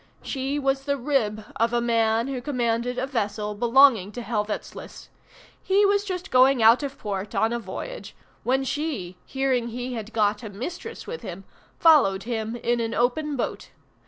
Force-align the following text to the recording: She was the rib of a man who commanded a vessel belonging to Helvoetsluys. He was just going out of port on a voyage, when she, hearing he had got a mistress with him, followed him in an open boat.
She 0.23 0.57
was 0.57 0.85
the 0.85 0.97
rib 0.97 1.45
of 1.57 1.73
a 1.73 1.79
man 1.79 2.27
who 2.27 2.41
commanded 2.41 2.97
a 2.97 3.05
vessel 3.05 3.53
belonging 3.53 4.11
to 4.13 4.23
Helvoetsluys. 4.23 5.09
He 5.61 5.85
was 5.85 6.03
just 6.03 6.31
going 6.31 6.63
out 6.63 6.81
of 6.81 6.97
port 6.97 7.35
on 7.35 7.53
a 7.53 7.59
voyage, 7.59 8.15
when 8.41 8.63
she, 8.63 9.17
hearing 9.27 9.67
he 9.67 9.93
had 9.93 10.11
got 10.11 10.41
a 10.41 10.49
mistress 10.49 11.05
with 11.05 11.21
him, 11.21 11.43
followed 11.77 12.23
him 12.23 12.55
in 12.55 12.79
an 12.79 12.95
open 12.95 13.35
boat. 13.35 13.69